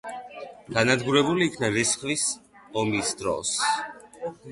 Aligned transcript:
განადგურებული 0.77 1.45
იქნა 1.49 1.69
რისხვის 1.75 2.23
ომის 2.85 3.13
დროს. 3.21 3.53